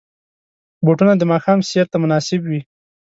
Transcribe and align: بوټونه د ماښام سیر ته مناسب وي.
بوټونه 0.85 1.13
د 1.17 1.23
ماښام 1.31 1.59
سیر 1.69 1.85
ته 1.91 1.97
مناسب 2.03 2.41
وي. 2.49 2.61